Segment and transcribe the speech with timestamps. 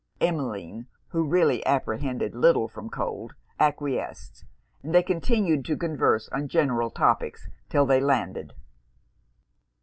[0.19, 4.45] Emmeline, who really apprehended little from cold, acquiesced;
[4.81, 8.53] and they continued to converse on general topics 'till they landed.